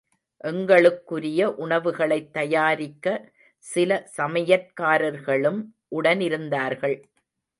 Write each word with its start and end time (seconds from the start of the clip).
எங்களுக்குரிய 0.43 1.41
உணவுகளைத் 1.57 2.33
தயாரிக்க 2.33 3.05
சில 3.65 4.07
சமையற்காரர்களும் 4.17 5.59
உடனிருந்தார்கள். 5.95 6.97